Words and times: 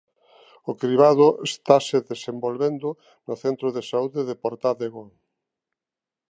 O 0.69 0.71
cribado 0.81 1.27
estase 1.49 1.97
desenvolvendo 2.11 2.87
no 3.27 3.35
centro 3.43 3.67
de 3.75 3.81
saúde 3.89 4.19
do 4.29 4.35
Portádego. 4.43 5.03